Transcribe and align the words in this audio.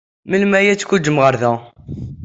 Melmi 0.29 0.55
ay 0.57 0.67
d-tguǧǧem 0.71 1.17
ɣer 1.23 1.33
da? 1.41 1.53